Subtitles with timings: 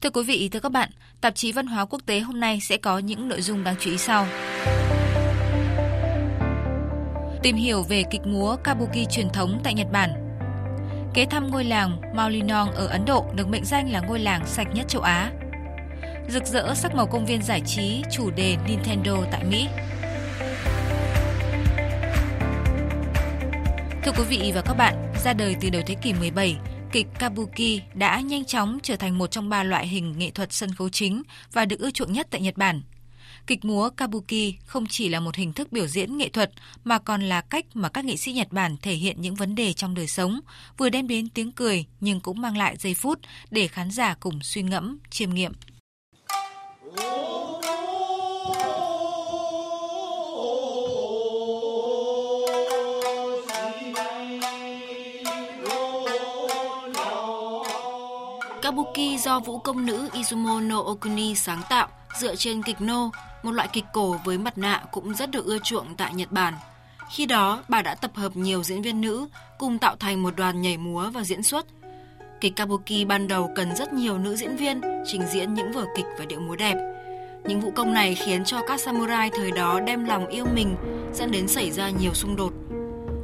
[0.00, 2.76] Thưa quý vị, thưa các bạn, tạp chí Văn hóa Quốc tế hôm nay sẽ
[2.76, 4.26] có những nội dung đáng chú ý sau.
[7.42, 10.10] Tìm hiểu về kịch múa Kabuki truyền thống tại Nhật Bản.
[11.14, 14.68] Kế thăm ngôi làng Maulinong ở Ấn Độ được mệnh danh là ngôi làng sạch
[14.74, 15.32] nhất châu Á.
[16.28, 19.68] Rực rỡ sắc màu công viên giải trí chủ đề Nintendo tại Mỹ.
[24.04, 26.56] Thưa quý vị và các bạn, ra đời từ đầu thế kỷ 17,
[26.92, 30.74] kịch Kabuki đã nhanh chóng trở thành một trong ba loại hình nghệ thuật sân
[30.74, 31.22] khấu chính
[31.52, 32.82] và được ưa chuộng nhất tại Nhật Bản.
[33.46, 36.50] Kịch múa Kabuki không chỉ là một hình thức biểu diễn nghệ thuật
[36.84, 39.72] mà còn là cách mà các nghệ sĩ Nhật Bản thể hiện những vấn đề
[39.72, 40.40] trong đời sống,
[40.78, 43.18] vừa đem đến tiếng cười nhưng cũng mang lại giây phút
[43.50, 45.52] để khán giả cùng suy ngẫm, chiêm nghiệm.
[59.00, 63.10] Kabuki do vũ công nữ Izumo no Okuni sáng tạo dựa trên kịch nô,
[63.42, 66.54] một loại kịch cổ với mặt nạ cũng rất được ưa chuộng tại Nhật Bản.
[67.10, 70.62] Khi đó, bà đã tập hợp nhiều diễn viên nữ cùng tạo thành một đoàn
[70.62, 71.66] nhảy múa và diễn xuất.
[72.40, 76.06] Kịch Kabuki ban đầu cần rất nhiều nữ diễn viên trình diễn những vở kịch
[76.18, 76.76] và điệu múa đẹp.
[77.44, 80.76] Những vũ công này khiến cho các samurai thời đó đem lòng yêu mình,
[81.14, 82.52] dẫn đến xảy ra nhiều xung đột.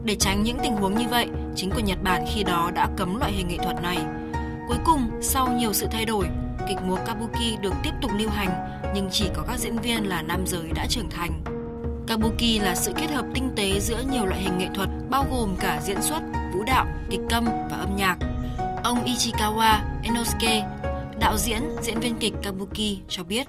[0.05, 3.19] Để tránh những tình huống như vậy, chính quyền Nhật Bản khi đó đã cấm
[3.19, 3.99] loại hình nghệ thuật này–
[4.69, 6.29] Cuối cùng, sau nhiều sự thay đổi,
[6.69, 10.23] kịch múa Kabuki được tiếp tục lưu hành nhưng chỉ có các diễn viên là
[10.23, 11.43] nam giới đã trưởng thành.
[12.07, 15.57] Kabuki là sự kết hợp tinh tế giữa nhiều loại hình nghệ thuật bao gồm
[15.61, 16.21] cả diễn xuất,
[16.55, 18.17] vũ đạo, kịch câm và âm nhạc.
[18.85, 20.69] Ông Ichikawa Enosuke,
[21.21, 23.47] đạo diễn, diễn viên kịch Kabuki cho biết.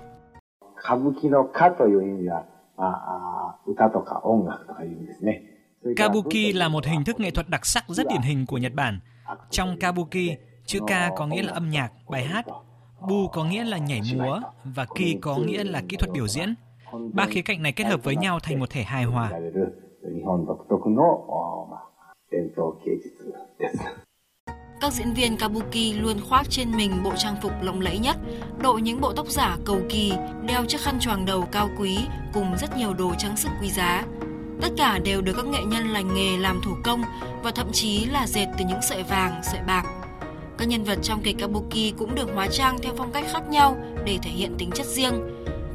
[5.96, 9.00] Kabuki là một hình thức nghệ thuật đặc sắc rất điển hình của Nhật Bản.
[9.50, 12.46] Trong Kabuki, Chữ ca có nghĩa là âm nhạc, bài hát,
[13.08, 16.54] bu có nghĩa là nhảy múa và ki có nghĩa là kỹ thuật biểu diễn.
[17.14, 19.32] Ba khía cạnh này kết hợp với nhau thành một thể hài hòa.
[24.82, 28.18] Các diễn viên kabuki luôn khoác trên mình bộ trang phục lộng lẫy nhất,
[28.62, 30.14] đội những bộ tóc giả cầu kỳ,
[30.48, 31.98] đeo chiếc khăn choàng đầu cao quý
[32.34, 34.06] cùng rất nhiều đồ trang sức quý giá.
[34.62, 37.02] Tất cả đều được các nghệ nhân lành nghề làm thủ công
[37.44, 39.97] và thậm chí là dệt từ những sợi vàng, sợi bạc
[40.58, 43.78] các nhân vật trong kịch Kabuki cũng được hóa trang theo phong cách khác nhau
[44.06, 45.14] để thể hiện tính chất riêng.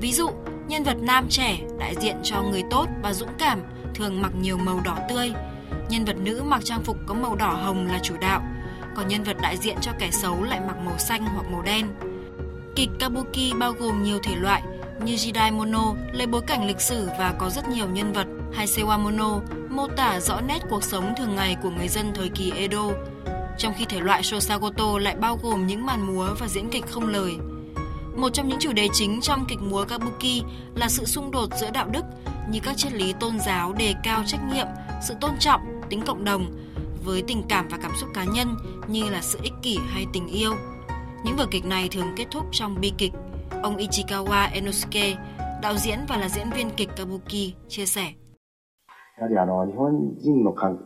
[0.00, 0.30] Ví dụ,
[0.68, 3.60] nhân vật nam trẻ đại diện cho người tốt và dũng cảm,
[3.94, 5.32] thường mặc nhiều màu đỏ tươi.
[5.88, 8.42] Nhân vật nữ mặc trang phục có màu đỏ hồng là chủ đạo,
[8.96, 11.86] còn nhân vật đại diện cho kẻ xấu lại mặc màu xanh hoặc màu đen.
[12.76, 14.62] Kịch Kabuki bao gồm nhiều thể loại
[15.04, 18.66] như Jidai Mono lấy bối cảnh lịch sử và có rất nhiều nhân vật, hay
[18.66, 19.40] Sewa Mono
[19.70, 22.88] mô tả rõ nét cuộc sống thường ngày của người dân thời kỳ Edo
[23.57, 27.07] trong khi thể loại Shosagoto lại bao gồm những màn múa và diễn kịch không
[27.07, 27.37] lời.
[28.15, 30.43] Một trong những chủ đề chính trong kịch múa Kabuki
[30.75, 32.05] là sự xung đột giữa đạo đức
[32.49, 34.67] như các triết lý tôn giáo đề cao trách nhiệm,
[35.01, 36.51] sự tôn trọng, tính cộng đồng
[37.05, 38.47] với tình cảm và cảm xúc cá nhân
[38.87, 40.53] như là sự ích kỷ hay tình yêu.
[41.23, 43.13] Những vở kịch này thường kết thúc trong bi kịch.
[43.63, 45.15] Ông Ichikawa Enosuke,
[45.61, 48.13] đạo diễn và là diễn viên kịch Kabuki, chia sẻ.
[49.17, 50.77] やはりあの日本人の神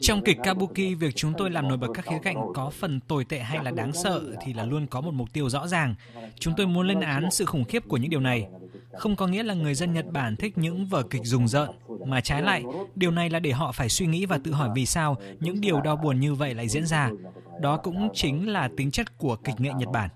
[0.00, 3.24] Trong kịch Kabuki, việc chúng tôi làm nổi bật các khía cạnh có phần tồi
[3.24, 5.94] tệ hay là đáng sợ thì là luôn có một mục tiêu rõ ràng.
[6.38, 8.48] Chúng tôi muốn lên án sự khủng khiếp của những điều này.
[8.92, 11.70] Không có nghĩa là người dân Nhật Bản thích những vở kịch rùng rợn,
[12.06, 12.64] mà trái lại,
[12.94, 15.80] điều này là để họ phải suy nghĩ và tự hỏi vì sao những điều
[15.80, 17.10] đau buồn như vậy lại diễn ra.
[17.60, 20.10] Đó cũng chính là tính chất của kịch nghệ Nhật Bản.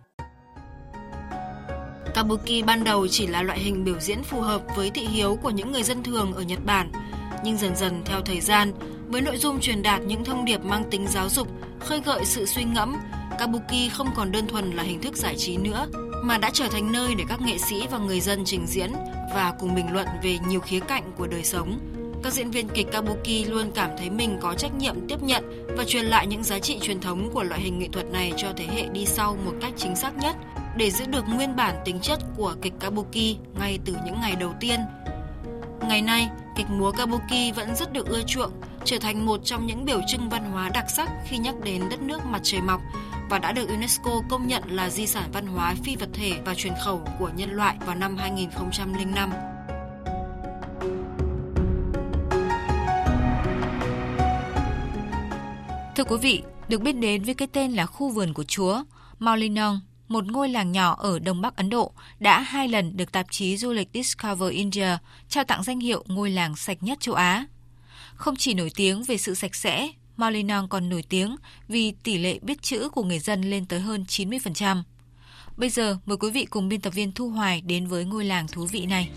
[2.14, 5.50] Kabuki ban đầu chỉ là loại hình biểu diễn phù hợp với thị hiếu của
[5.50, 6.92] những người dân thường ở Nhật Bản,
[7.44, 8.72] nhưng dần dần theo thời gian,
[9.08, 11.48] với nội dung truyền đạt những thông điệp mang tính giáo dục,
[11.80, 12.96] khơi gợi sự suy ngẫm,
[13.38, 15.86] Kabuki không còn đơn thuần là hình thức giải trí nữa,
[16.22, 18.92] mà đã trở thành nơi để các nghệ sĩ và người dân trình diễn
[19.34, 21.78] và cùng bình luận về nhiều khía cạnh của đời sống.
[22.22, 25.84] Các diễn viên kịch Kabuki luôn cảm thấy mình có trách nhiệm tiếp nhận và
[25.84, 28.66] truyền lại những giá trị truyền thống của loại hình nghệ thuật này cho thế
[28.66, 30.36] hệ đi sau một cách chính xác nhất
[30.76, 34.54] để giữ được nguyên bản tính chất của kịch Kabuki ngay từ những ngày đầu
[34.60, 34.80] tiên.
[35.88, 38.52] Ngày nay, kịch múa Kabuki vẫn rất được ưa chuộng,
[38.84, 42.00] trở thành một trong những biểu trưng văn hóa đặc sắc khi nhắc đến đất
[42.00, 42.80] nước mặt trời mọc
[43.30, 46.54] và đã được UNESCO công nhận là di sản văn hóa phi vật thể và
[46.54, 49.30] truyền khẩu của nhân loại vào năm 2005.
[55.96, 58.82] Thưa quý vị, được biết đến với cái tên là khu vườn của Chúa,
[59.18, 63.26] Maulinong một ngôi làng nhỏ ở Đông Bắc Ấn Độ, đã hai lần được tạp
[63.30, 64.96] chí du lịch Discover India
[65.28, 67.46] trao tặng danh hiệu ngôi làng sạch nhất châu Á.
[68.14, 71.36] Không chỉ nổi tiếng về sự sạch sẽ, Malinong còn nổi tiếng
[71.68, 74.82] vì tỷ lệ biết chữ của người dân lên tới hơn 90%.
[75.56, 78.46] Bây giờ, mời quý vị cùng biên tập viên Thu Hoài đến với ngôi làng
[78.48, 79.08] thú vị này.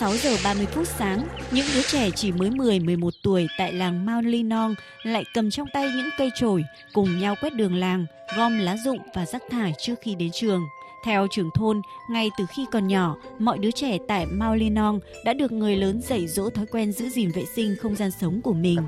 [0.00, 4.22] 6 giờ 30 phút sáng, những đứa trẻ chỉ mới 10-11 tuổi tại làng Mao
[4.22, 8.06] Linong lại cầm trong tay những cây chổi cùng nhau quét đường làng,
[8.36, 10.60] gom lá rụng và rác thải trước khi đến trường.
[11.04, 15.34] Theo trưởng thôn, ngay từ khi còn nhỏ, mọi đứa trẻ tại Mao Linong đã
[15.34, 18.52] được người lớn dạy dỗ thói quen giữ gìn vệ sinh không gian sống của
[18.52, 18.78] mình.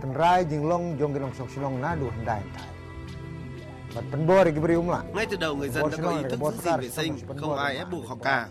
[5.14, 7.76] Ngay từ đầu người dân đã có ý thức giữ gìn vệ sinh, không ai
[7.76, 8.48] ép buộc họ cả.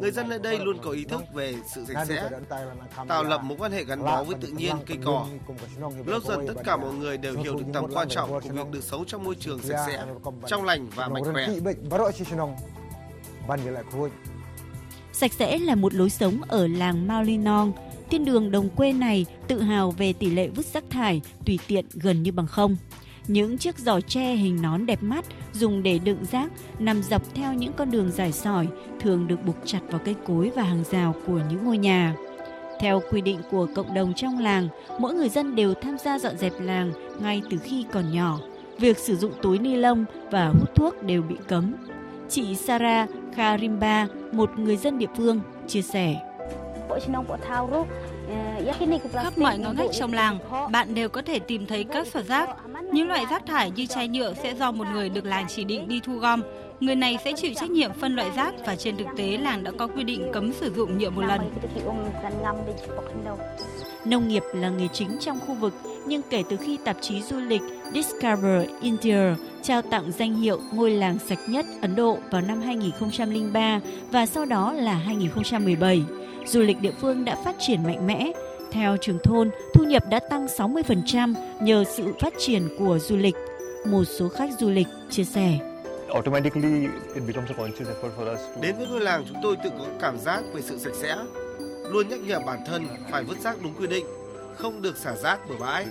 [0.00, 2.30] Người dân nơi đây luôn có ý thức về sự sạch sẽ,
[3.08, 5.26] tạo lập mối quan hệ gắn bó với tự nhiên, cây cỏ.
[6.06, 8.82] Lâu dần tất cả mọi người đều hiểu được tầm quan trọng của việc được
[8.82, 10.04] sống trong môi trường sạch sẽ,
[10.46, 11.48] trong lành và mạnh khỏe.
[15.12, 17.72] Sạch sẽ là một lối sống ở làng Maulinong.
[18.10, 21.84] Thiên đường đồng quê này tự hào về tỷ lệ vứt rác thải tùy tiện
[21.94, 22.76] gần như bằng không.
[23.28, 27.54] Những chiếc giỏ tre hình nón đẹp mắt dùng để đựng rác nằm dọc theo
[27.54, 28.68] những con đường dài sỏi
[29.00, 32.14] thường được buộc chặt vào cây cối và hàng rào của những ngôi nhà.
[32.80, 36.38] Theo quy định của cộng đồng trong làng, mỗi người dân đều tham gia dọn
[36.38, 38.38] dẹp làng ngay từ khi còn nhỏ.
[38.78, 41.74] Việc sử dụng túi ni lông và hút thuốc đều bị cấm.
[42.28, 46.16] Chị Sarah Karimba, một người dân địa phương, chia sẻ.
[49.12, 50.38] Khắp mọi ngõ ngách trong làng,
[50.72, 52.48] bạn đều có thể tìm thấy các sở rác.
[52.92, 55.88] Những loại rác thải như chai nhựa sẽ do một người được làng chỉ định
[55.88, 56.42] đi thu gom.
[56.80, 59.70] Người này sẽ chịu trách nhiệm phân loại rác và trên thực tế làng đã
[59.78, 61.40] có quy định cấm sử dụng nhựa một lần.
[64.04, 65.74] Nông nghiệp là nghề chính trong khu vực,
[66.06, 67.62] nhưng kể từ khi tạp chí du lịch
[67.94, 73.80] Discover India trao tặng danh hiệu ngôi làng sạch nhất Ấn Độ vào năm 2003
[74.10, 76.02] và sau đó là 2017,
[76.48, 78.32] du lịch địa phương đã phát triển mạnh mẽ.
[78.72, 83.34] Theo trường thôn, thu nhập đã tăng 60% nhờ sự phát triển của du lịch.
[83.86, 85.58] Một số khách du lịch chia sẻ.
[88.60, 91.16] Đến với ngôi làng chúng tôi tự có cảm giác về sự sạch sẽ,
[91.90, 94.06] luôn nhắc nhở bản thân phải vứt rác đúng quy định,
[94.56, 95.86] không được xả rác bừa bãi.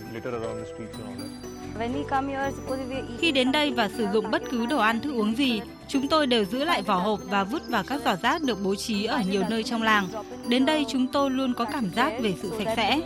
[3.19, 6.27] Khi đến đây và sử dụng bất cứ đồ ăn thức uống gì, chúng tôi
[6.27, 9.21] đều giữ lại vỏ hộp và vứt vào các giỏ rác được bố trí ở
[9.31, 10.07] nhiều nơi trong làng.
[10.47, 12.99] Đến đây chúng tôi luôn có cảm giác về sự sạch sẽ.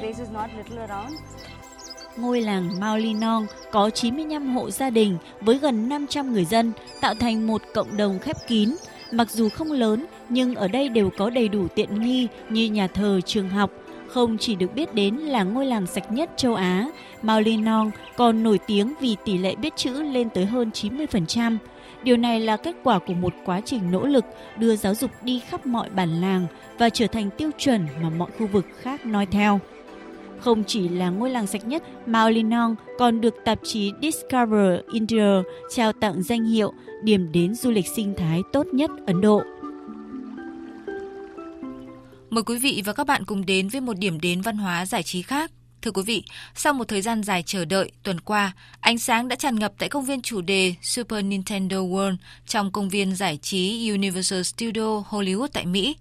[2.18, 7.48] Ngôi làng Maulinong có 95 hộ gia đình với gần 500 người dân, tạo thành
[7.48, 8.75] một cộng đồng khép kín.
[9.12, 12.88] Mặc dù không lớn, nhưng ở đây đều có đầy đủ tiện nghi như nhà
[12.88, 13.72] thờ, trường học,
[14.13, 16.88] không chỉ được biết đến là ngôi làng sạch nhất châu Á,
[17.22, 21.58] Maulinong còn nổi tiếng vì tỷ lệ biết chữ lên tới hơn 90%.
[22.04, 24.25] Điều này là kết quả của một quá trình nỗ lực
[24.58, 26.48] đưa giáo dục đi khắp mọi bản làng
[26.78, 29.60] và trở thành tiêu chuẩn mà mọi khu vực khác noi theo.
[30.40, 35.42] Không chỉ là ngôi làng sạch nhất, Maulinong còn được tạp chí Discover India
[35.75, 36.74] trao tặng danh hiệu
[37.04, 39.42] điểm đến du lịch sinh thái tốt nhất Ấn Độ.
[42.31, 45.04] Mời quý vị và các bạn cùng đến với một điểm đến văn hóa giải
[45.04, 45.51] trí khác.
[45.81, 46.24] Thưa quý vị,
[46.56, 49.89] sau một thời gian dài chờ đợi, tuần qua, ánh sáng đã tràn ngập tại
[49.89, 52.16] công viên chủ đề Super Nintendo World
[52.48, 55.95] trong công viên giải trí Universal Studio Hollywood tại Mỹ.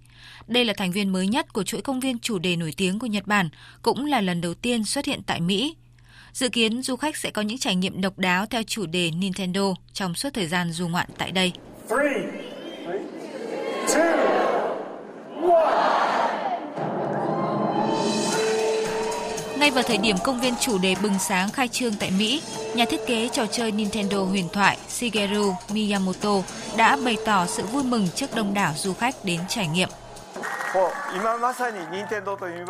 [0.47, 3.07] Đây là thành viên mới nhất của chuỗi công viên chủ đề nổi tiếng của
[3.07, 3.49] Nhật Bản,
[3.81, 5.75] cũng là lần đầu tiên xuất hiện tại Mỹ.
[6.33, 9.73] Dự kiến du khách sẽ có những trải nghiệm độc đáo theo chủ đề Nintendo
[9.93, 11.51] trong suốt thời gian du ngoạn tại đây.
[11.89, 12.40] Three,
[19.61, 22.41] Ngay vào thời điểm công viên chủ đề bừng sáng khai trương tại Mỹ,
[22.75, 26.41] nhà thiết kế trò chơi Nintendo huyền thoại Shigeru Miyamoto
[26.77, 29.89] đã bày tỏ sự vui mừng trước đông đảo du khách đến trải nghiệm.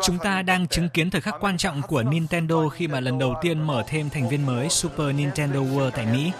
[0.02, 3.34] Chúng ta đang chứng kiến thời khắc quan trọng của Nintendo khi mà lần đầu
[3.42, 6.32] tiên mở thêm thành viên mới Super Nintendo World tại Mỹ.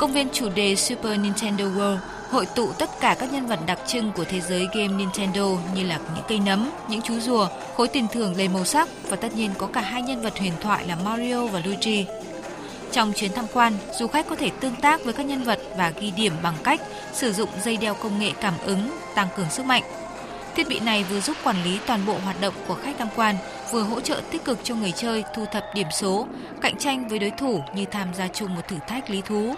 [0.00, 1.98] Công viên chủ đề Super Nintendo World
[2.30, 5.84] hội tụ tất cả các nhân vật đặc trưng của thế giới game Nintendo như
[5.84, 9.34] là những cây nấm, những chú rùa, khối tiền thưởng đầy màu sắc và tất
[9.34, 12.06] nhiên có cả hai nhân vật huyền thoại là Mario và Luigi.
[12.92, 15.92] Trong chuyến tham quan, du khách có thể tương tác với các nhân vật và
[16.00, 16.80] ghi điểm bằng cách
[17.12, 19.82] sử dụng dây đeo công nghệ cảm ứng tăng cường sức mạnh.
[20.56, 23.36] Thiết bị này vừa giúp quản lý toàn bộ hoạt động của khách tham quan,
[23.72, 26.26] vừa hỗ trợ tích cực cho người chơi thu thập điểm số,
[26.60, 29.54] cạnh tranh với đối thủ như tham gia chung một thử thách lý thú.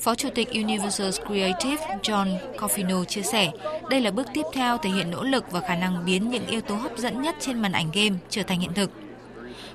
[0.00, 3.50] Phó Chủ tịch Universal Creative John Coffino chia sẻ,
[3.90, 6.60] đây là bước tiếp theo thể hiện nỗ lực và khả năng biến những yếu
[6.60, 8.90] tố hấp dẫn nhất trên màn ảnh game trở thành hiện thực.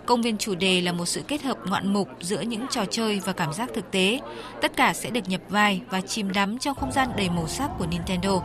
[0.06, 3.22] Công viên chủ đề là một sự kết hợp ngoạn mục giữa những trò chơi
[3.26, 4.20] và cảm giác thực tế.
[4.62, 7.70] Tất cả sẽ được nhập vai và chìm đắm trong không gian đầy màu sắc
[7.80, 8.42] của Nintendo.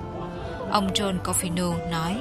[0.70, 2.16] Ông John Coffino nói.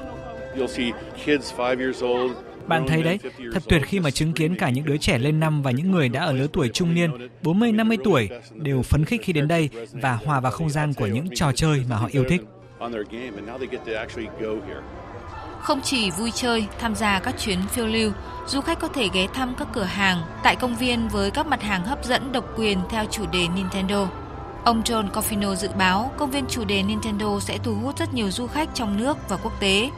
[2.69, 3.19] Bạn thấy đấy,
[3.53, 6.09] thật tuyệt khi mà chứng kiến cả những đứa trẻ lên năm và những người
[6.09, 7.11] đã ở lứa tuổi trung niên,
[7.43, 11.07] 40, 50 tuổi đều phấn khích khi đến đây và hòa vào không gian của
[11.07, 12.41] những trò chơi mà họ yêu thích.
[15.59, 18.11] Không chỉ vui chơi, tham gia các chuyến phiêu lưu,
[18.47, 21.61] du khách có thể ghé thăm các cửa hàng tại công viên với các mặt
[21.61, 24.09] hàng hấp dẫn độc quyền theo chủ đề Nintendo.
[24.65, 28.31] Ông John Coffino dự báo công viên chủ đề Nintendo sẽ thu hút rất nhiều
[28.31, 29.89] du khách trong nước và quốc tế.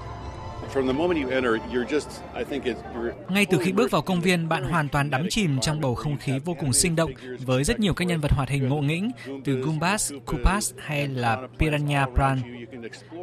[3.30, 6.18] Ngay từ khi bước vào công viên, bạn hoàn toàn đắm chìm trong bầu không
[6.18, 7.12] khí vô cùng sinh động
[7.46, 9.12] với rất nhiều các nhân vật hoạt hình ngộ nghĩnh
[9.46, 12.61] từ Goombas, Koopas hay là Piranha Pran.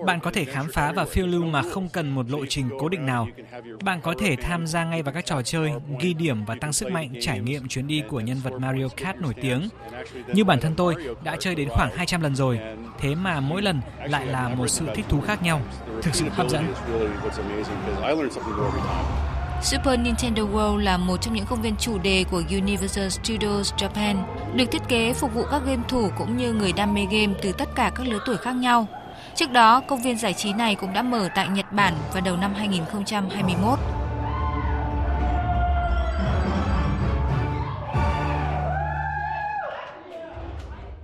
[0.06, 2.88] Bạn có thể khám phá và phiêu lưu mà không cần một lộ trình cố
[2.88, 3.28] định nào.
[3.82, 6.90] Bạn có thể tham gia ngay vào các trò chơi, ghi điểm và tăng sức
[6.90, 9.68] mạnh trải nghiệm chuyến đi của nhân vật Mario Kart nổi tiếng.
[10.26, 12.58] Như bản thân tôi đã chơi đến khoảng 200 lần rồi,
[12.98, 15.60] thế mà mỗi lần lại là một sự thích thú khác nhau.
[16.02, 16.64] Thực sự hấp dẫn.
[19.62, 24.16] Super Nintendo World là một trong những công viên chủ đề của Universal Studios Japan,
[24.54, 27.52] được thiết kế phục vụ các game thủ cũng như người đam mê game từ
[27.52, 28.86] tất cả các lứa tuổi khác nhau.
[29.38, 32.36] Trước đó, công viên giải trí này cũng đã mở tại Nhật Bản vào đầu
[32.36, 33.78] năm 2021.